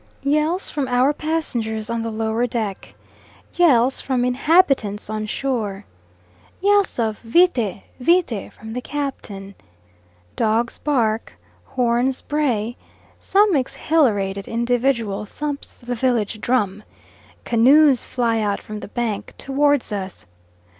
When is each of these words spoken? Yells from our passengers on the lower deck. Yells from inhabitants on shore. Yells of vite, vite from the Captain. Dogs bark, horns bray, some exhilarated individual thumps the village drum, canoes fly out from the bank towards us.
Yells 0.23 0.71
from 0.71 0.87
our 0.87 1.13
passengers 1.13 1.87
on 1.87 2.01
the 2.01 2.09
lower 2.09 2.47
deck. 2.47 2.95
Yells 3.53 4.01
from 4.01 4.25
inhabitants 4.25 5.11
on 5.11 5.27
shore. 5.27 5.85
Yells 6.59 6.97
of 6.97 7.19
vite, 7.19 7.83
vite 7.99 8.51
from 8.51 8.73
the 8.73 8.81
Captain. 8.81 9.53
Dogs 10.35 10.79
bark, 10.79 11.33
horns 11.65 12.19
bray, 12.21 12.77
some 13.19 13.55
exhilarated 13.55 14.47
individual 14.47 15.27
thumps 15.27 15.77
the 15.77 15.93
village 15.93 16.41
drum, 16.41 16.81
canoes 17.45 18.03
fly 18.03 18.39
out 18.39 18.59
from 18.59 18.79
the 18.79 18.87
bank 18.87 19.35
towards 19.37 19.91
us. 19.91 20.25